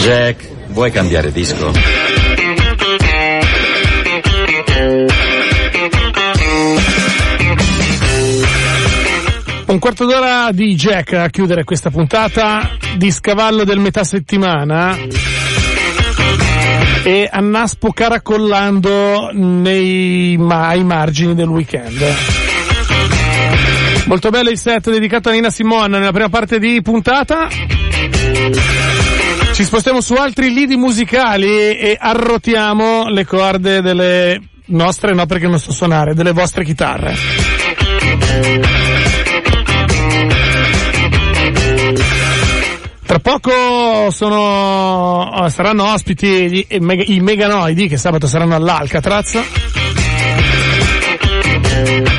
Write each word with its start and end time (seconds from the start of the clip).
Jack, 0.00 0.48
vuoi 0.68 0.90
cambiare 0.90 1.30
disco? 1.30 1.70
Un 9.66 9.78
quarto 9.78 10.06
d'ora 10.06 10.48
di 10.52 10.74
Jack 10.74 11.12
a 11.12 11.28
chiudere 11.28 11.64
questa 11.64 11.90
puntata 11.90 12.76
di 12.96 13.10
scavallo 13.10 13.64
del 13.64 13.78
metà 13.78 14.02
settimana 14.02 14.96
e 17.02 17.28
annaspo 17.30 17.92
caracollando 17.92 19.30
nei, 19.34 20.36
ma, 20.38 20.68
ai 20.68 20.82
margini 20.82 21.34
del 21.34 21.48
weekend. 21.48 22.02
Molto 24.06 24.30
bello 24.30 24.48
il 24.48 24.58
set 24.58 24.90
dedicato 24.90 25.28
a 25.28 25.32
Nina 25.32 25.50
Simone 25.50 25.98
nella 25.98 26.10
prima 26.10 26.30
parte 26.30 26.58
di 26.58 26.80
puntata. 26.80 27.48
Ci 29.60 29.66
spostiamo 29.66 30.00
su 30.00 30.14
altri 30.14 30.54
lidi 30.54 30.74
musicali 30.76 31.76
e 31.76 31.94
arrotiamo 32.00 33.10
le 33.10 33.26
corde 33.26 33.82
delle 33.82 34.40
nostre, 34.68 35.12
no 35.12 35.26
perché 35.26 35.48
non 35.48 35.58
so 35.58 35.70
suonare, 35.70 36.14
delle 36.14 36.32
vostre 36.32 36.64
chitarre. 36.64 37.14
Tra 43.04 43.18
poco 43.18 44.10
sono, 44.10 45.46
saranno 45.50 45.92
ospiti 45.92 46.50
gli, 46.50 46.66
i 46.70 47.20
Meganoidi 47.20 47.86
che 47.86 47.98
sabato 47.98 48.26
saranno 48.26 48.54
all'Alcatraz. 48.54 49.40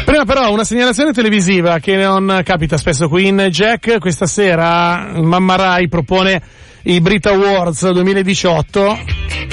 Prima 0.06 0.26
però 0.26 0.52
una 0.52 0.64
segnalazione 0.64 1.12
televisiva 1.12 1.80
che 1.80 1.96
non 1.96 2.42
capita 2.44 2.78
spesso 2.78 3.10
qui 3.10 3.30
in 3.30 3.48
Jack. 3.50 3.98
Questa 3.98 4.28
sera 4.28 5.10
Mamma 5.16 5.56
Rai 5.56 5.88
propone 5.88 6.70
i 6.84 7.00
Brit 7.00 7.26
Awards 7.28 7.92
2018 7.92 9.00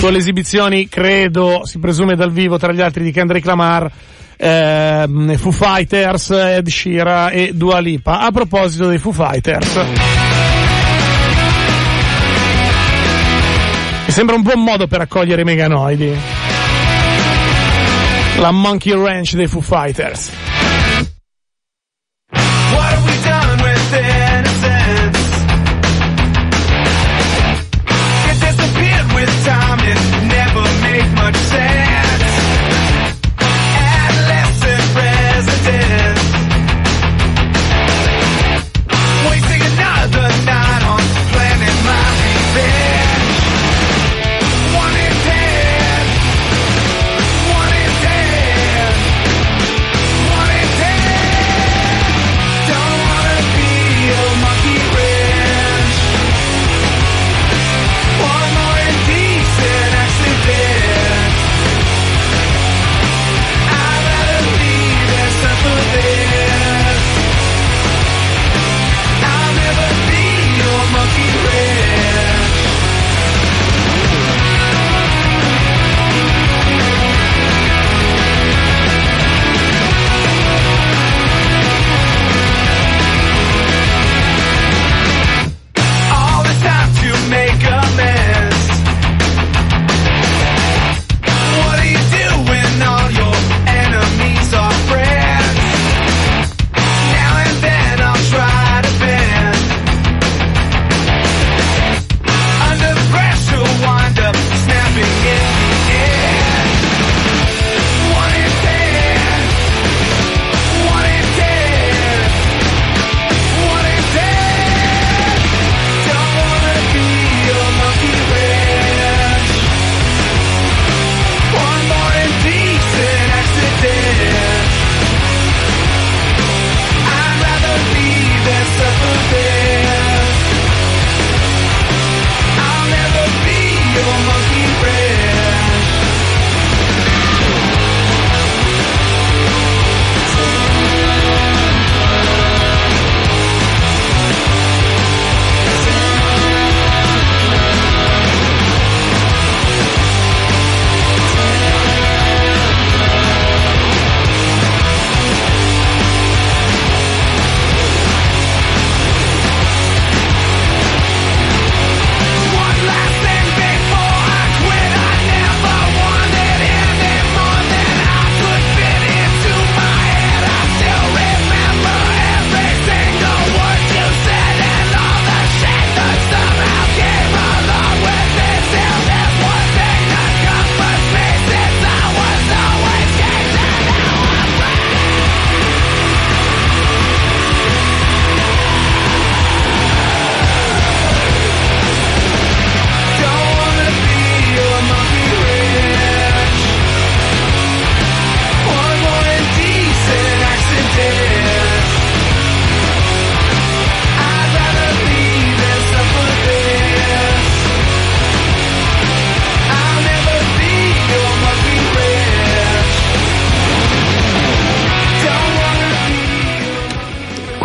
con 0.00 0.12
le 0.12 0.18
esibizioni, 0.18 0.88
credo, 0.88 1.62
si 1.64 1.78
presume 1.78 2.14
dal 2.14 2.30
vivo 2.30 2.56
tra 2.56 2.72
gli 2.72 2.80
altri 2.80 3.02
di 3.02 3.10
Kendrick 3.10 3.44
Lamar, 3.44 3.90
eh, 4.36 5.36
Foo 5.36 5.50
Fighters, 5.50 6.30
Ed 6.30 6.68
Sheeran 6.68 7.30
e 7.32 7.50
Dua 7.52 7.80
Lipa. 7.80 8.20
A 8.20 8.30
proposito 8.30 8.88
dei 8.88 8.98
Foo 8.98 9.12
Fighters. 9.12 9.74
Mi 14.06 14.12
sembra 14.12 14.36
un 14.36 14.42
buon 14.42 14.62
modo 14.62 14.86
per 14.86 15.00
accogliere 15.00 15.42
i 15.42 15.44
meganoidi. 15.44 16.16
La 18.38 18.52
Monkey 18.52 18.92
Ranch 18.92 19.34
dei 19.34 19.48
Foo 19.48 19.60
Fighters. 19.60 20.30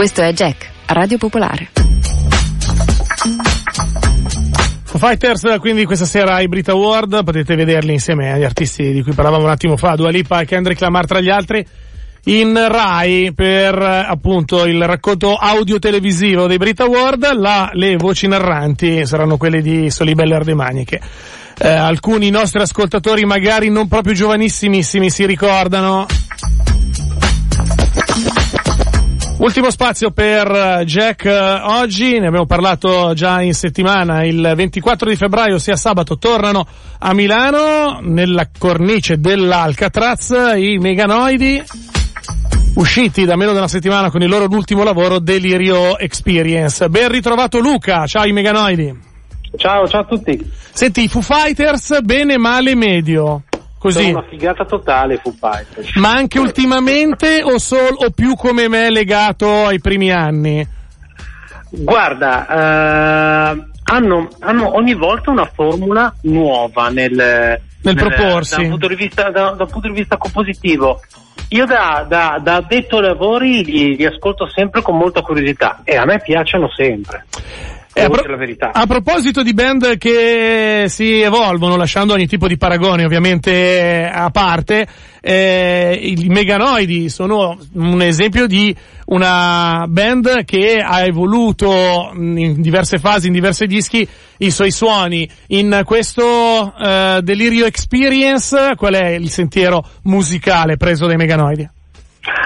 Questo 0.04 0.22
è 0.22 0.34
Jack, 0.34 0.70
Radio 0.88 1.18
Popolare. 1.18 1.70
Foo 4.84 5.00
Fighters, 5.00 5.56
quindi 5.62 5.86
questa 5.86 6.04
sera 6.04 6.34
ai 6.34 6.50
Brit 6.50 6.68
Award, 6.68 7.24
potete 7.24 7.56
vederli 7.56 7.94
insieme 7.94 8.34
agli 8.34 8.44
artisti 8.44 8.92
di 8.92 9.02
cui 9.02 9.14
parlavamo 9.14 9.46
un 9.46 9.50
attimo 9.50 9.78
fa, 9.78 9.96
Dua 9.96 10.10
Lipa 10.10 10.42
e 10.42 10.46
Kendrick 10.46 10.82
Lamar 10.82 11.06
tra 11.06 11.22
gli 11.22 11.30
altri. 11.30 11.66
in 12.26 12.54
Rai 12.54 13.32
per 13.34 13.82
appunto 13.82 14.66
il 14.66 14.86
racconto 14.86 15.36
audio 15.36 15.80
televisivo 15.80 16.48
dei 16.48 16.58
Brit 16.58 16.82
Award, 16.82 17.38
là 17.38 17.70
le 17.72 17.96
voci 17.96 18.28
narranti 18.28 19.06
saranno 19.06 19.38
quelle 19.38 19.62
di 19.62 19.90
Solibeller 19.90 20.44
De 20.44 20.54
Maniche. 20.54 21.00
Eh, 21.58 21.70
alcuni 21.70 22.30
nostri 22.30 22.62
ascoltatori 22.62 23.24
magari 23.24 23.70
non 23.70 23.88
proprio 23.88 24.14
giovanissimissimi 24.14 25.10
si 25.10 25.26
ricordano 25.26 26.06
Ultimo 29.44 29.70
spazio 29.72 30.12
per 30.12 30.84
Jack 30.86 31.26
oggi, 31.26 32.18
ne 32.18 32.28
abbiamo 32.28 32.46
parlato 32.46 33.12
già 33.14 33.42
in 33.42 33.54
settimana, 33.54 34.24
il 34.24 34.54
24 34.56 35.10
di 35.10 35.18
febbraio, 35.18 35.60
sia 35.60 35.76
sabato, 35.76 36.18
tornano 36.18 36.66
a 37.00 37.14
Milano 37.14 38.00
nella 38.00 38.48
cornice 38.58 39.20
dell'Alcatraz 39.20 40.54
i 40.56 40.78
Meganoidi 40.78 41.62
usciti 42.76 43.26
da 43.26 43.36
meno 43.36 43.52
di 43.52 43.58
una 43.58 43.68
settimana 43.68 44.10
con 44.10 44.22
il 44.22 44.30
loro 44.30 44.48
ultimo 44.50 44.82
lavoro 44.82 45.20
Delirio 45.20 45.98
Experience. 45.98 46.88
Ben 46.88 47.10
ritrovato 47.10 47.60
Luca, 47.60 48.08
ciao 48.08 48.24
i 48.24 48.32
Meganoidi. 48.32 48.98
Ciao, 49.58 49.86
ciao 49.90 50.02
a 50.04 50.06
tutti. 50.06 50.40
Senti, 50.72 51.04
i 51.04 51.08
Foo 51.10 51.22
Fighters, 51.22 52.00
bene, 52.02 52.38
male, 52.38 52.76
medio. 52.76 53.44
Così. 53.84 54.04
Sono 54.04 54.20
una 54.20 54.28
figata 54.30 54.64
totale 54.64 55.18
Foo 55.18 55.34
Fighters. 55.34 55.98
Ma 55.98 56.12
anche 56.12 56.40
ultimamente 56.40 57.44
o, 57.44 57.58
sol, 57.58 57.94
o 57.98 58.12
più 58.12 58.34
come 58.34 58.70
me 58.70 58.90
legato 58.90 59.66
ai 59.66 59.82
primi 59.82 60.10
anni? 60.10 60.66
Guarda, 61.70 62.48
eh, 62.48 63.64
hanno, 63.84 64.30
hanno, 64.40 64.74
ogni 64.78 64.94
volta 64.94 65.32
una 65.32 65.52
formula 65.54 66.16
nuova 66.22 66.88
nel, 66.88 67.12
nel, 67.12 67.60
nel 67.82 67.96
proporsi. 67.96 68.56
Da 68.56 68.62
un, 68.62 68.70
punto 68.70 68.88
di 68.88 68.96
vista, 68.96 69.30
da, 69.32 69.50
da 69.50 69.64
un 69.64 69.70
punto 69.70 69.90
di 69.90 69.96
vista 69.96 70.16
compositivo. 70.16 71.02
Io 71.50 71.66
da, 71.66 72.06
da, 72.08 72.40
da 72.42 72.56
addetto 72.56 73.00
ai 73.00 73.04
lavori 73.04 73.66
li, 73.66 73.98
li 73.98 74.06
ascolto 74.06 74.48
sempre 74.48 74.82
con 74.82 74.96
molta 74.96 75.22
curiosità 75.22 75.82
e 75.84 75.98
a 75.98 76.06
me 76.06 76.22
piacciono 76.22 76.70
sempre. 76.74 77.26
Eh, 77.96 78.02
a, 78.02 78.10
pro- 78.10 78.70
a, 78.72 78.88
proposito 78.88 79.44
di 79.44 79.54
band 79.54 80.00
che 80.00 80.86
si 80.88 81.22
evolvono, 81.22 81.76
lasciando 81.76 82.14
ogni 82.14 82.26
tipo 82.26 82.48
di 82.48 82.58
paragone 82.58 83.06
ovviamente 83.06 84.10
a 84.12 84.32
parte, 84.32 84.88
eh, 85.22 86.00
i 86.02 86.28
Meganoidi 86.28 87.10
sono 87.10 87.56
un 87.74 88.02
esempio 88.02 88.48
di 88.48 88.76
una 89.06 89.86
band 89.88 90.44
che 90.44 90.80
ha 90.80 91.04
evoluto 91.04 92.12
in 92.16 92.62
diverse 92.62 92.98
fasi, 92.98 93.28
in 93.28 93.34
diversi 93.34 93.68
dischi, 93.68 94.08
i 94.38 94.50
suoi 94.50 94.72
suoni. 94.72 95.30
In 95.50 95.84
questo 95.86 96.74
eh, 96.76 97.20
Delirio 97.22 97.66
Experience, 97.66 98.74
qual 98.76 98.96
è 98.96 99.10
il 99.10 99.30
sentiero 99.30 99.86
musicale 100.04 100.78
preso 100.78 101.06
dai 101.06 101.18
Meganoidi? 101.18 101.70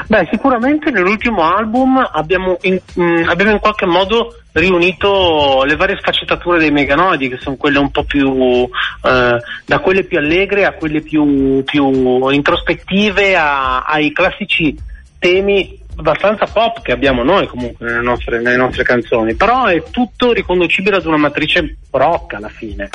Beh, 0.07 0.27
sicuramente 0.31 0.89
nell'ultimo 0.89 1.43
album 1.43 1.97
abbiamo 1.97 2.57
in, 2.61 2.79
mh, 2.95 3.01
mm, 3.01 3.29
abbiamo 3.29 3.51
in 3.51 3.59
qualche 3.59 3.85
modo 3.85 4.33
riunito 4.57 5.63
le 5.65 5.75
varie 5.75 5.97
sfaccettature 5.97 6.59
dei 6.59 6.71
meganoidi, 6.71 7.29
che 7.29 7.37
sono 7.37 7.55
quelle 7.55 7.79
un 7.79 7.91
po' 7.91 8.03
più, 8.03 8.67
eh, 9.03 9.37
da 9.65 9.79
quelle 9.79 10.03
più 10.03 10.17
allegre 10.17 10.65
a 10.65 10.73
quelle 10.73 11.01
più, 11.01 11.63
più 11.63 12.29
introspettive, 12.29 13.35
a, 13.35 13.83
ai 13.83 14.11
classici 14.11 14.75
temi 15.19 15.85
abbastanza 15.97 16.45
pop 16.45 16.81
che 16.81 16.91
abbiamo 16.91 17.23
noi 17.23 17.47
comunque 17.47 17.87
nelle 17.87 18.01
nostre, 18.01 18.39
nelle 18.39 18.57
nostre, 18.57 18.83
canzoni, 18.83 19.35
però 19.35 19.65
è 19.65 19.83
tutto 19.89 20.31
riconducibile 20.31 20.97
ad 20.97 21.05
una 21.05 21.17
matrice 21.17 21.77
rock 21.91 22.33
alla 22.33 22.49
fine. 22.49 22.89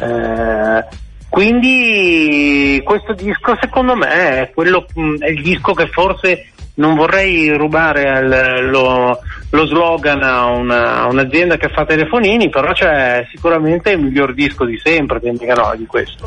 Eh, 0.00 0.84
quindi 1.28 2.80
questo 2.84 3.12
disco 3.12 3.56
secondo 3.60 3.94
me 3.94 4.08
è, 4.08 4.50
quello, 4.52 4.84
è 5.20 5.28
il 5.28 5.42
disco 5.42 5.74
che 5.74 5.86
forse 5.86 6.46
non 6.80 6.94
vorrei 6.94 7.54
rubare 7.56 8.08
al, 8.08 8.70
lo, 8.70 9.20
lo, 9.50 9.66
slogan 9.66 10.22
a, 10.22 10.46
una, 10.46 11.02
a, 11.02 11.06
un'azienda 11.08 11.58
che 11.58 11.68
fa 11.68 11.84
telefonini, 11.84 12.48
però 12.48 12.72
c'è 12.72 13.26
sicuramente 13.30 13.90
il 13.90 14.00
miglior 14.00 14.32
disco 14.32 14.64
di 14.64 14.80
sempre, 14.82 15.20
no, 15.22 15.74
di 15.76 15.84
questo. 15.84 16.24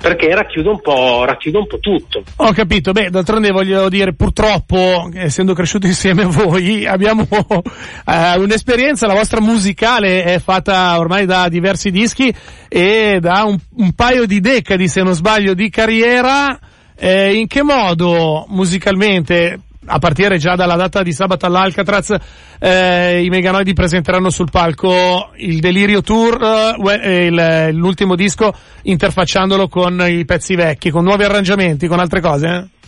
Perché 0.00 0.34
racchiude 0.34 0.68
un, 0.68 0.80
po', 0.82 1.24
racchiude 1.24 1.58
un 1.58 1.66
po' 1.66 1.78
tutto. 1.78 2.22
Ho 2.36 2.52
capito, 2.52 2.92
beh, 2.92 3.08
d'altronde 3.08 3.50
voglio 3.50 3.88
dire, 3.88 4.12
purtroppo, 4.12 5.08
essendo 5.14 5.54
cresciuto 5.54 5.86
insieme 5.88 6.24
a 6.24 6.28
voi, 6.28 6.86
abbiamo 6.86 7.26
eh, 8.06 8.36
un'esperienza, 8.36 9.06
la 9.06 9.14
vostra 9.14 9.40
musicale 9.40 10.22
è 10.22 10.38
fatta 10.38 10.98
ormai 10.98 11.24
da 11.24 11.48
diversi 11.48 11.90
dischi 11.90 12.32
e 12.68 13.18
da 13.20 13.44
un, 13.44 13.56
un 13.76 13.92
paio 13.94 14.26
di 14.26 14.40
decadi, 14.40 14.86
se 14.86 15.02
non 15.02 15.14
sbaglio, 15.14 15.54
di 15.54 15.70
carriera. 15.70 16.58
Eh, 16.96 17.34
in 17.34 17.48
che 17.48 17.64
modo 17.64 18.46
musicalmente 18.50 19.58
a 19.86 19.98
partire 19.98 20.38
già 20.38 20.54
dalla 20.54 20.76
data 20.76 21.02
di 21.02 21.12
sabato 21.12 21.46
all'Alcatraz 21.46 22.16
eh, 22.58 23.22
i 23.22 23.28
Meganoidi 23.28 23.72
presenteranno 23.72 24.30
sul 24.30 24.50
palco 24.50 25.30
il 25.36 25.60
Delirio 25.60 26.00
Tour, 26.00 26.76
eh, 27.02 27.26
il, 27.26 27.68
l'ultimo 27.76 28.14
disco, 28.14 28.52
interfacciandolo 28.82 29.68
con 29.68 30.02
i 30.06 30.24
pezzi 30.24 30.54
vecchi, 30.54 30.90
con 30.90 31.04
nuovi 31.04 31.24
arrangiamenti, 31.24 31.86
con 31.86 31.98
altre 31.98 32.20
cose? 32.20 32.46
Eh? 32.46 32.82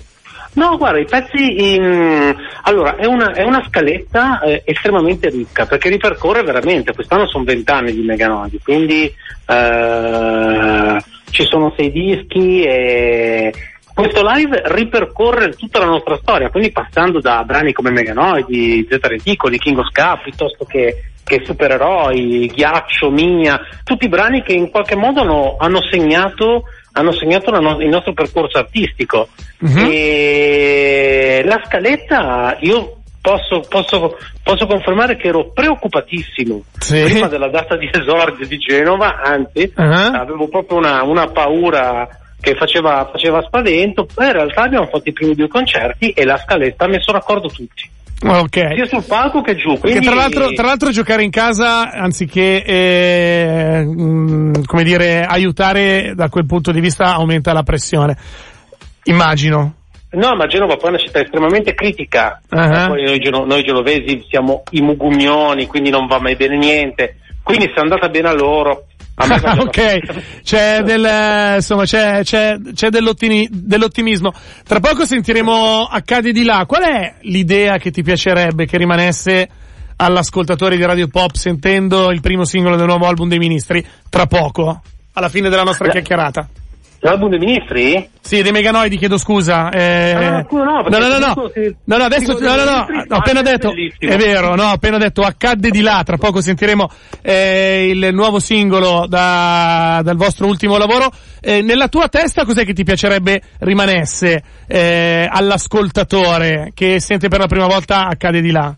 No, 0.57 0.79
guarda, 0.79 0.99
i 0.99 1.05
pezzi 1.05 1.75
in... 1.75 2.35
allora 2.63 2.97
è 2.97 3.05
una, 3.05 3.33
è 3.33 3.43
una 3.43 3.63
scaletta 3.69 4.41
eh, 4.41 4.63
estremamente 4.65 5.29
ricca 5.29 5.67
perché 5.67 5.91
ripercorre 5.91 6.43
veramente, 6.43 6.95
quest'anno 6.95 7.29
sono 7.29 7.45
vent'anni 7.45 7.93
di 7.93 8.01
Meganoidi, 8.01 8.61
quindi 8.65 9.05
eh, 9.05 11.03
ci 11.31 11.45
sono 11.45 11.75
sei 11.77 11.93
dischi 11.93 12.63
e 12.63 13.53
questo 13.97 14.21
live 14.23 14.61
ripercorre 14.67 15.55
tutta 15.55 15.79
la 15.79 15.87
nostra 15.87 16.19
storia, 16.19 16.51
quindi 16.51 16.71
passando 16.71 17.19
da 17.19 17.43
brani 17.45 17.73
come 17.73 17.91
Meganoidi, 17.91 18.87
Z 18.91 18.99
Reticoli, 19.01 19.57
King 19.57 19.79
of 19.79 19.89
Ska, 19.89 20.21
piuttosto 20.23 20.67
che, 20.67 21.13
che 21.25 21.41
Supereroi, 21.43 22.47
Ghiaccio, 22.55 23.11
Mia, 23.11 23.59
tutti 23.85 24.07
brani 24.07 24.43
che 24.43 24.53
in 24.53 24.71
qualche 24.71 24.97
modo 24.97 25.23
hanno, 25.23 25.57
hanno 25.59 25.81
segnato, 25.91 26.65
hanno 26.93 27.11
segnato 27.13 27.51
no- 27.59 27.81
il 27.81 27.89
nostro 27.89 28.13
percorso 28.13 28.59
artistico. 28.59 29.29
Mm-hmm. 29.65 29.87
E 29.89 31.43
la 31.47 31.63
scaletta, 31.65 32.59
io 32.61 32.93
Posso, 33.27 33.59
posso, 33.69 34.17
posso, 34.41 34.67
confermare 34.67 35.17
che 35.17 35.27
ero 35.27 35.51
preoccupatissimo 35.51 36.63
sì. 36.79 37.03
prima 37.03 37.27
della 37.27 37.49
data 37.49 37.77
di 37.77 37.91
esordio 37.93 38.47
di 38.47 38.57
Genova, 38.57 39.21
anzi 39.21 39.73
uh-huh. 39.75 40.15
avevo 40.15 40.47
proprio 40.47 40.79
una, 40.79 41.03
una 41.03 41.27
paura 41.27 42.09
che 42.41 42.55
faceva, 42.55 43.09
faceva 43.11 43.43
spavento, 43.43 44.07
poi 44.13 44.27
in 44.27 44.33
realtà 44.33 44.63
abbiamo 44.63 44.87
fatto 44.87 45.09
i 45.09 45.13
primi 45.13 45.35
due 45.35 45.49
concerti 45.49 46.11
e 46.11 46.25
la 46.25 46.37
scaletta 46.37 46.85
ha 46.85 46.89
messo 46.89 47.13
d'accordo 47.13 47.49
tutti. 47.49 47.95
Okay. 48.25 48.75
Sia 48.77 48.87
sul 48.87 49.05
palco 49.05 49.43
che 49.43 49.57
giù. 49.57 49.79
Quindi... 49.79 50.05
Tra, 50.05 50.15
l'altro, 50.15 50.49
tra, 50.53 50.67
l'altro, 50.67 50.91
giocare 50.91 51.23
in 51.23 51.31
casa 51.31 51.91
anziché 51.91 52.63
eh, 52.65 53.85
mh, 53.85 54.03
mm, 54.03 54.53
come 54.65 54.85
dire, 54.85 55.23
aiutare 55.23 56.13
da 56.15 56.29
quel 56.31 56.47
punto 56.47 56.73
di 56.73 56.81
vista 56.81 57.15
aumenta 57.15 57.53
la 57.53 57.63
pressione. 57.63 58.17
Immagino. 59.05 59.75
No, 60.11 60.35
ma 60.35 60.47
Genova 60.47 60.77
poi 60.77 60.87
è 60.87 60.95
una 60.95 60.99
città 60.99 61.21
estremamente 61.21 61.75
critica. 61.75 62.41
Uh-huh. 62.49 62.87
Noi, 62.89 63.21
noi, 63.47 63.63
genovesi 63.63 64.25
siamo 64.29 64.63
i 64.71 64.81
mugugnoni, 64.81 65.67
quindi 65.67 65.91
non 65.91 66.07
va 66.07 66.19
mai 66.19 66.37
bene 66.37 66.57
niente. 66.57 67.19
Quindi 67.43 67.67
se 67.67 67.75
è 67.75 67.81
andata 67.81 68.09
bene 68.09 68.29
a 68.29 68.33
loro, 68.33 68.87
ok, 69.59 70.43
c'è, 70.43 70.83
del, 70.83 71.55
insomma, 71.57 71.85
c'è, 71.85 72.23
c'è, 72.23 72.59
c'è 72.75 72.91
dell'ottimi, 72.91 73.49
dell'ottimismo. 73.51 74.33
Tra 74.63 74.79
poco 74.81 75.07
sentiremo 75.07 75.85
Accade 75.85 76.33
di 76.33 76.45
là. 76.45 76.65
Qual 76.67 76.83
è 76.83 77.15
l'idea 77.23 77.79
che 77.79 77.91
ti 77.91 78.03
piacerebbe 78.03 78.67
che 78.67 78.77
rimanesse 78.77 79.49
all'ascoltatore 79.97 80.77
di 80.77 80.85
Radio 80.85 81.09
Pop 81.09 81.35
sentendo 81.35 82.11
il 82.11 82.21
primo 82.21 82.45
singolo 82.45 82.77
del 82.77 82.87
nuovo 82.87 83.07
album 83.07 83.29
dei 83.29 83.39
ministri? 83.39 83.85
Tra 84.11 84.27
poco, 84.27 84.83
alla 85.13 85.31
fine 85.31 85.49
della 85.49 85.63
nostra 85.63 85.89
chiacchierata. 85.89 86.49
L'album 87.01 87.29
dei 87.29 87.39
ministri? 87.39 88.09
Sì, 88.21 88.43
dei 88.43 88.53
Meganoidi, 88.53 88.97
chiedo 88.97 89.19
scusa. 89.19 89.71
Eh... 89.71 90.13
Ah, 90.13 90.47
no, 90.51 90.65
no, 90.65 90.83
no, 90.89 90.99
no, 90.99 91.19
no, 91.19 91.51
no, 91.85 91.97
no, 91.97 92.05
adesso, 92.05 92.39
no, 92.39 92.57
no, 92.57 92.65
no, 92.65 92.87
ho 93.09 93.17
appena 93.17 93.43
detto, 93.43 93.73
è 93.99 94.17
vero, 94.17 94.55
no, 94.57 94.65
ho 94.65 94.73
appena 94.73 94.99
detto, 94.99 95.23
accadde 95.23 95.71
di 95.71 95.83
là, 95.83 96.03
tra 96.05 96.17
poco 96.17 96.41
sentiremo 96.41 96.91
eh, 97.23 97.89
il 97.91 98.09
nuovo 98.13 98.41
singolo 98.41 99.07
da, 99.07 100.01
dal 100.03 100.17
vostro 100.17 100.47
ultimo 100.47 100.79
lavoro. 100.79 101.11
Eh, 101.41 101.63
nella 101.63 101.89
tua 101.89 102.09
testa 102.09 102.45
cos'è 102.45 102.65
che 102.65 102.73
ti 102.73 102.83
piacerebbe 102.83 103.41
rimanesse 103.59 104.43
eh, 104.67 105.29
all'ascoltatore 105.31 106.73
che 106.75 106.99
sente 106.99 107.29
per 107.29 107.39
la 107.39 107.47
prima 107.47 107.67
volta 107.67 108.07
accade 108.07 108.41
di 108.41 108.51
là? 108.51 108.75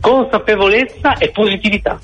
Consapevolezza 0.00 1.14
e 1.14 1.30
positività. 1.30 1.98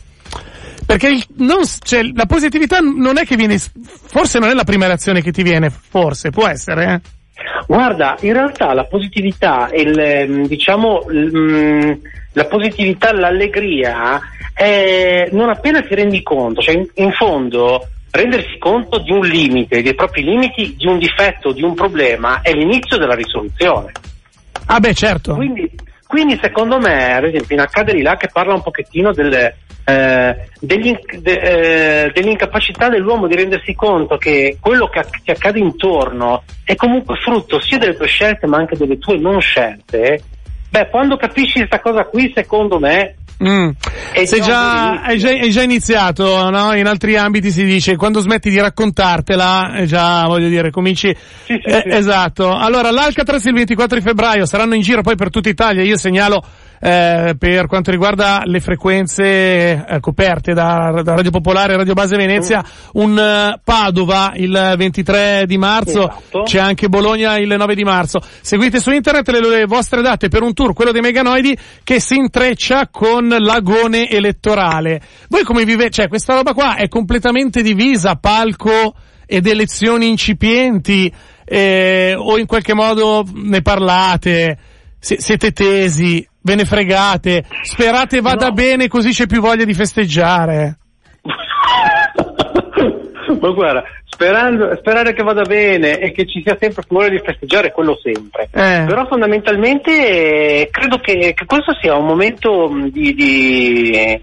Perché 0.90 1.08
il, 1.08 1.24
non, 1.36 1.62
cioè, 1.84 2.02
la 2.14 2.26
positività 2.26 2.80
non 2.80 3.16
è 3.16 3.24
che 3.24 3.36
viene, 3.36 3.58
forse 3.58 4.40
non 4.40 4.48
è 4.48 4.54
la 4.54 4.64
prima 4.64 4.86
reazione 4.86 5.22
che 5.22 5.30
ti 5.30 5.44
viene, 5.44 5.70
forse, 5.70 6.30
può 6.30 6.48
essere, 6.48 6.94
eh? 6.94 7.00
Guarda, 7.68 8.16
in 8.22 8.32
realtà 8.32 8.74
la 8.74 8.82
positività, 8.82 9.70
il, 9.72 9.96
ehm, 9.96 10.48
diciamo, 10.48 11.06
mm, 11.08 11.92
la 12.32 12.44
positività, 12.46 13.12
l'allegria, 13.12 14.20
è 14.52 15.28
non 15.30 15.48
appena 15.50 15.80
ti 15.80 15.94
rendi 15.94 16.24
conto, 16.24 16.60
cioè 16.60 16.74
in, 16.74 16.88
in 16.94 17.12
fondo 17.12 17.86
rendersi 18.10 18.58
conto 18.58 18.98
di 18.98 19.12
un 19.12 19.24
limite, 19.24 19.82
dei 19.82 19.94
propri 19.94 20.24
limiti, 20.24 20.74
di 20.76 20.88
un 20.88 20.98
difetto, 20.98 21.52
di 21.52 21.62
un 21.62 21.74
problema, 21.74 22.40
è 22.42 22.52
l'inizio 22.52 22.98
della 22.98 23.14
risoluzione. 23.14 23.92
Ah 24.66 24.80
beh, 24.80 24.94
certo. 24.94 25.36
Quindi, 25.36 25.70
quindi 26.10 26.36
secondo 26.42 26.80
me, 26.80 27.14
ad 27.14 27.22
esempio, 27.22 27.54
in 27.54 27.60
accade 27.60 27.94
di 27.94 28.02
là 28.02 28.16
che 28.16 28.30
parla 28.32 28.54
un 28.54 28.62
pochettino 28.62 29.12
delle, 29.12 29.58
eh, 29.84 30.48
de, 30.58 30.98
eh, 31.22 32.10
dell'incapacità 32.12 32.88
dell'uomo 32.88 33.28
di 33.28 33.36
rendersi 33.36 33.76
conto 33.76 34.16
che 34.16 34.56
quello 34.60 34.88
che 34.88 35.04
ti 35.22 35.30
accade 35.30 35.60
intorno 35.60 36.42
è 36.64 36.74
comunque 36.74 37.14
frutto 37.14 37.60
sia 37.60 37.78
delle 37.78 37.94
tue 37.94 38.08
scelte 38.08 38.48
ma 38.48 38.56
anche 38.56 38.76
delle 38.76 38.98
tue 38.98 39.18
non 39.18 39.40
scelte, 39.40 40.20
beh, 40.68 40.88
quando 40.88 41.16
capisci 41.16 41.58
questa 41.58 41.78
cosa 41.78 42.02
qui, 42.02 42.32
secondo 42.34 42.80
me, 42.80 43.18
Mm. 43.42 43.70
Già, 44.42 45.00
hai, 45.00 45.18
già, 45.18 45.28
hai 45.28 45.50
già 45.50 45.62
iniziato, 45.62 46.50
no? 46.50 46.74
In 46.74 46.86
altri 46.86 47.16
ambiti 47.16 47.50
si 47.50 47.64
dice 47.64 47.96
quando 47.96 48.20
smetti 48.20 48.50
di 48.50 48.60
raccontartela, 48.60 49.72
è 49.72 49.84
già, 49.86 50.26
voglio 50.26 50.48
dire, 50.48 50.70
cominci. 50.70 51.16
Sì, 51.46 51.58
sì, 51.62 51.70
eh, 51.70 51.82
sì. 51.82 51.88
Esatto. 51.88 52.54
Allora, 52.54 52.90
l'Alcatraz 52.90 53.44
il 53.44 53.54
24 53.54 53.96
di 53.98 54.02
febbraio 54.02 54.44
saranno 54.44 54.74
in 54.74 54.82
giro 54.82 55.00
poi 55.00 55.16
per 55.16 55.30
tutta 55.30 55.48
Italia. 55.48 55.82
Io 55.82 55.96
segnalo 55.96 56.44
eh, 56.82 57.34
per 57.38 57.66
quanto 57.66 57.90
riguarda 57.90 58.40
le 58.44 58.60
frequenze 58.60 59.84
eh, 59.86 60.00
coperte 60.00 60.54
da, 60.54 61.02
da, 61.04 61.14
Radio 61.14 61.30
Popolare 61.30 61.74
e 61.74 61.76
Radio 61.76 61.92
Base 61.92 62.16
Venezia, 62.16 62.64
mm. 62.64 63.00
un 63.02 63.52
uh, 63.54 63.60
Padova 63.62 64.32
il 64.36 64.74
23 64.78 65.44
di 65.46 65.58
marzo, 65.58 66.08
esatto. 66.08 66.42
c'è 66.44 66.58
anche 66.58 66.88
Bologna 66.88 67.36
il 67.36 67.54
9 67.54 67.74
di 67.74 67.84
marzo. 67.84 68.20
Seguite 68.40 68.80
su 68.80 68.90
internet 68.92 69.28
le, 69.28 69.40
le 69.40 69.66
vostre 69.66 70.00
date 70.00 70.28
per 70.28 70.42
un 70.42 70.54
tour, 70.54 70.72
quello 70.72 70.90
dei 70.92 71.02
Meganoidi, 71.02 71.56
che 71.84 72.00
si 72.00 72.16
intreccia 72.16 72.88
con 72.90 73.28
l'agone 73.28 74.08
elettorale. 74.08 75.02
Voi 75.28 75.42
come 75.42 75.64
vivete? 75.64 75.90
Cioè, 75.90 76.08
questa 76.08 76.34
roba 76.34 76.54
qua 76.54 76.76
è 76.76 76.88
completamente 76.88 77.60
divisa, 77.60 78.16
palco 78.16 78.94
ed 79.26 79.46
elezioni 79.46 80.08
incipienti, 80.08 81.12
eh, 81.44 82.14
o 82.16 82.38
in 82.38 82.46
qualche 82.46 82.74
modo 82.74 83.24
ne 83.34 83.60
parlate, 83.60 84.56
siete 85.00 85.52
tesi, 85.52 86.26
ve 86.42 86.54
ne 86.54 86.64
fregate, 86.64 87.44
sperate 87.62 88.20
vada 88.20 88.48
no. 88.48 88.52
bene 88.52 88.88
così 88.88 89.10
c'è 89.10 89.26
più 89.26 89.40
voglia 89.40 89.64
di 89.64 89.74
festeggiare. 89.74 90.78
Ma 93.40 93.48
guarda, 93.50 93.84
sperando, 94.04 94.76
sperare 94.76 95.14
che 95.14 95.22
vada 95.22 95.42
bene 95.42 95.98
e 95.98 96.12
che 96.12 96.26
ci 96.26 96.42
sia 96.42 96.56
sempre 96.60 96.82
più 96.86 96.96
voglia 96.96 97.10
di 97.10 97.22
festeggiare, 97.24 97.72
quello 97.72 97.98
sempre. 98.02 98.48
Eh. 98.52 98.84
Però 98.86 99.06
fondamentalmente 99.06 100.60
eh, 100.60 100.68
credo 100.70 100.98
che, 100.98 101.32
che, 101.34 101.44
questo 101.46 101.74
sia 101.80 101.96
un 101.96 102.04
momento 102.04 102.70
di, 102.90 103.14
di, 103.14 104.22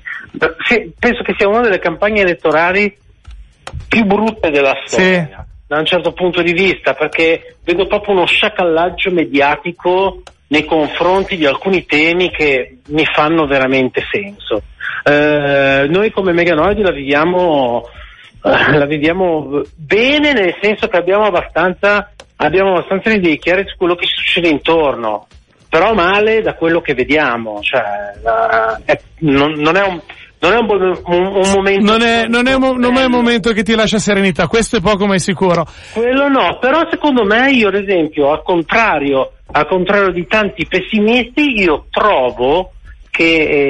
penso 0.99 1.23
che 1.23 1.33
sia 1.35 1.47
una 1.47 1.61
delle 1.61 1.79
campagne 1.79 2.21
elettorali 2.21 2.95
più 3.87 4.05
brutte 4.05 4.51
della 4.51 4.75
storia. 4.85 5.25
Sì. 5.25 5.45
Da 5.67 5.79
un 5.79 5.85
certo 5.85 6.13
punto 6.13 6.41
di 6.41 6.53
vista, 6.53 6.93
perché 6.93 7.57
vedo 7.65 7.87
proprio 7.87 8.15
uno 8.15 8.25
sciacallaggio 8.25 9.11
mediatico 9.11 10.21
nei 10.47 10.65
confronti 10.65 11.35
di 11.35 11.45
alcuni 11.45 11.85
temi 11.85 12.29
che 12.31 12.77
mi 12.87 13.05
fanno 13.05 13.45
veramente 13.45 14.03
senso. 14.11 14.63
Eh, 15.03 15.87
noi 15.89 16.11
come 16.11 16.33
Meganoidi 16.33 16.81
la 16.81 16.91
viviamo, 16.91 17.83
eh, 18.43 18.77
la 18.77 18.85
viviamo 18.85 19.61
bene 19.75 20.33
nel 20.33 20.55
senso 20.61 20.87
che 20.87 20.97
abbiamo 20.97 21.25
abbastanza, 21.25 22.11
abbiamo 22.37 22.71
abbastanza 22.71 23.11
idee 23.11 23.37
chiare 23.37 23.65
su 23.67 23.75
quello 23.77 23.95
che 23.95 24.05
succede 24.05 24.47
intorno, 24.47 25.27
però 25.69 25.93
male 25.93 26.41
da 26.41 26.55
quello 26.55 26.81
che 26.81 26.93
vediamo, 26.93 27.61
cioè, 27.61 27.83
eh, 28.85 28.99
non, 29.19 29.53
non, 29.53 29.75
è 29.75 29.83
un, 29.83 29.99
non 30.39 30.53
è 30.53 30.57
un, 30.57 31.01
un, 31.05 31.51
momento. 31.51 31.91
Non 31.91 32.01
è, 32.01 32.25
non, 32.27 32.47
è 32.47 32.53
un, 32.53 32.77
non 32.77 32.97
è 32.97 33.05
un 33.05 33.11
momento 33.11 33.51
che 33.53 33.63
ti 33.63 33.73
lascia 33.73 33.97
serenità, 33.97 34.47
questo 34.47 34.77
è 34.77 34.81
poco 34.81 35.07
ma 35.07 35.15
è 35.15 35.19
sicuro. 35.19 35.65
Quello 35.93 36.27
no, 36.27 36.57
però 36.59 36.87
secondo 36.89 37.23
me 37.23 37.51
io 37.51 37.69
ad 37.69 37.75
esempio, 37.75 38.31
al 38.31 38.43
contrario, 38.43 39.31
al 39.51 39.67
contrario 39.67 40.11
di 40.11 40.27
tanti 40.27 40.67
pessimisti, 40.67 41.59
io 41.59 41.85
trovo 41.89 42.73
che 43.09 43.23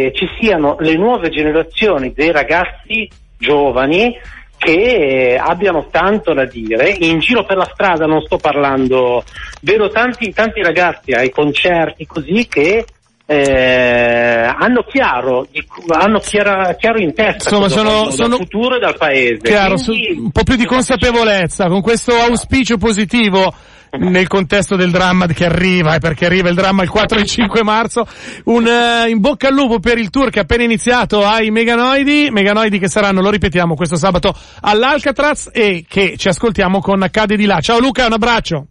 eh, 0.07 0.11
ci 0.13 0.27
siano 0.39 0.75
le 0.79 0.95
nuove 0.95 1.29
generazioni 1.29 2.11
dei 2.13 2.31
ragazzi 2.31 3.09
giovani 3.37 4.13
che 4.57 4.73
eh, 4.73 5.37
abbiano 5.37 5.87
tanto 5.89 6.33
da 6.33 6.45
dire. 6.45 6.89
In 6.89 7.19
giro 7.19 7.45
per 7.45 7.55
la 7.55 7.69
strada 7.71 8.05
non 8.05 8.21
sto 8.23 8.37
parlando, 8.37 9.23
vedo 9.61 9.89
tanti, 9.89 10.33
tanti 10.33 10.61
ragazzi 10.61 11.11
ai 11.13 11.29
concerti 11.29 12.05
così 12.05 12.47
che 12.47 12.85
eh, 13.29 14.53
hanno 14.57 14.83
chiaro, 14.83 15.47
hanno 15.89 16.19
chiara, 16.19 16.75
chiaro 16.75 16.97
in 16.99 17.13
testa 17.13 17.49
Insomma, 17.49 17.67
sono, 17.67 18.09
sono 18.09 18.29
dal 18.29 18.37
futuro 18.37 18.77
e 18.77 18.79
dal 18.79 18.95
paese. 18.97 19.41
Chiaro, 19.43 19.75
Quindi, 19.75 20.13
su, 20.15 20.21
un 20.21 20.31
po' 20.31 20.43
più 20.43 20.55
di 20.55 20.65
consapevolezza, 20.65 21.67
con 21.67 21.81
questo 21.81 22.13
auspicio 22.13 22.77
positivo 22.77 23.53
nel 23.99 24.27
contesto 24.27 24.77
del 24.77 24.91
dramma 24.91 25.27
che 25.27 25.45
arriva, 25.45 25.95
eh, 25.95 25.99
perché 25.99 26.25
arriva 26.25 26.47
il 26.47 26.55
dramma 26.55 26.83
il 26.83 26.89
4 26.89 27.17
e 27.17 27.21
il 27.21 27.27
5 27.27 27.63
marzo, 27.63 28.07
un 28.45 28.65
uh, 28.65 29.09
in 29.09 29.19
bocca 29.19 29.49
al 29.49 29.53
lupo 29.53 29.79
per 29.79 29.97
il 29.97 30.09
tour 30.09 30.29
che 30.29 30.39
è 30.39 30.43
appena 30.43 30.63
iniziato 30.63 31.25
ai 31.25 31.51
Meganoidi, 31.51 32.29
Meganoidi 32.31 32.79
che 32.79 32.87
saranno, 32.87 33.21
lo 33.21 33.29
ripetiamo, 33.29 33.75
questo 33.75 33.97
sabato 33.97 34.33
all'Alcatraz 34.61 35.49
e 35.51 35.83
che 35.87 36.15
ci 36.15 36.29
ascoltiamo 36.29 36.79
con 36.79 37.01
Accade 37.03 37.35
di 37.35 37.45
là. 37.45 37.59
Ciao 37.59 37.79
Luca, 37.79 38.05
un 38.05 38.13
abbraccio. 38.13 38.67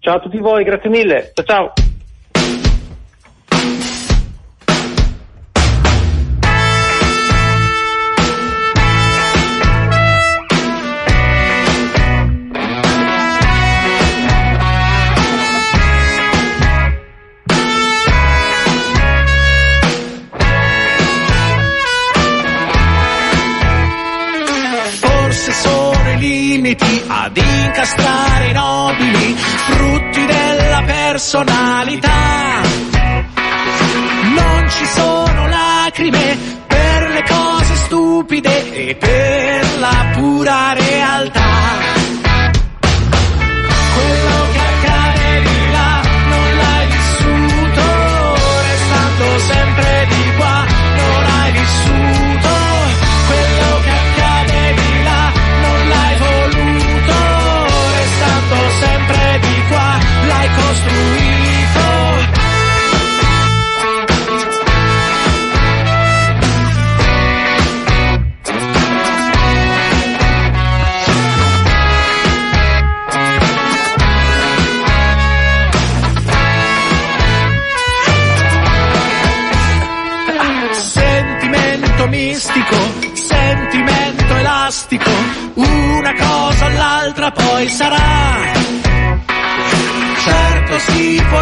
Ciao 0.00 0.16
a 0.16 0.20
tutti 0.20 0.38
voi, 0.38 0.64
grazie 0.64 0.90
mille. 0.90 1.30
Ciao 1.34 1.44
ciao. 1.44 1.72
Personalità. 31.22 32.10
Non 34.34 34.68
ci 34.68 34.84
sono 34.86 35.46
lacrime 35.46 36.36
per 36.66 37.10
le 37.10 37.22
cose 37.28 37.76
stupide 37.76 38.88
e 38.88 38.96
per 38.96 39.78
la 39.78 40.10
pura 40.16 40.72
realtà. 40.72 41.41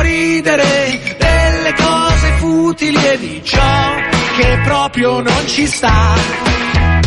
Può 0.01 0.03
ridere 0.03 0.99
delle 1.19 1.75
cose 1.75 2.33
futili 2.39 3.07
e 3.07 3.19
di 3.19 3.41
ciò 3.45 3.95
che 4.37 4.61
proprio 4.65 5.21
non 5.21 5.47
ci 5.47 5.67
sta. 5.67 7.00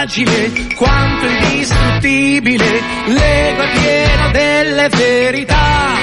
Fragile 0.00 0.50
quanto 0.76 1.26
indistruttibile, 1.26 2.80
l'ego 3.06 3.62
è 3.62 3.70
pieno 3.78 4.30
delle 4.30 4.88
verità. 4.88 5.98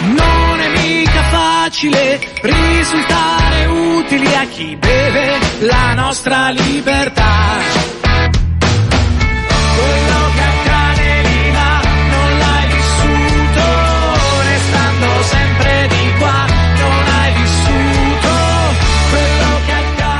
Non 0.00 0.60
è 0.60 0.68
mica 0.80 1.22
facile 1.22 2.20
risultare 2.42 3.66
utili 3.66 4.34
a 4.34 4.46
chi 4.46 4.74
beve 4.76 5.38
la 5.60 5.94
nostra 5.94 6.50
libertà. 6.50 7.93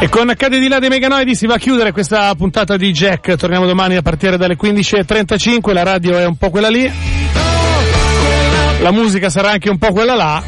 E 0.04 0.10
con 0.10 0.28
Accade 0.28 0.58
di 0.58 0.68
là 0.68 0.80
dei 0.80 0.90
Meganoidi 0.90 1.34
si 1.34 1.46
va 1.46 1.54
a 1.54 1.58
chiudere 1.58 1.90
questa 1.90 2.34
puntata 2.34 2.76
di 2.76 2.92
Jack. 2.92 3.36
Torniamo 3.36 3.64
domani 3.64 3.96
a 3.96 4.02
partire 4.02 4.36
dalle 4.36 4.54
15.35. 4.54 5.72
La 5.72 5.82
radio 5.82 6.18
è 6.18 6.26
un 6.26 6.36
po' 6.36 6.50
quella 6.50 6.68
lì. 6.68 6.92
La 8.80 8.90
musica 8.90 9.30
sarà 9.30 9.52
anche 9.52 9.70
un 9.70 9.78
po' 9.78 9.92
quella 9.92 10.14
là. 10.14 10.42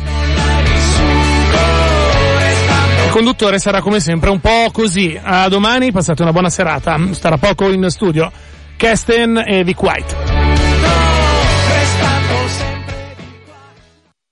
Il 3.06 3.10
conduttore 3.10 3.58
sarà 3.58 3.80
come 3.80 3.98
sempre 3.98 4.28
un 4.28 4.40
po' 4.40 4.68
così. 4.70 5.18
A 5.18 5.48
domani, 5.48 5.90
passate 5.90 6.20
una 6.20 6.32
buona 6.32 6.50
serata. 6.50 7.00
Starà 7.12 7.38
poco 7.38 7.70
in 7.70 7.88
studio 7.88 8.30
Kesten 8.76 9.42
e 9.42 9.64
Vic 9.64 9.82
White. 9.82 10.25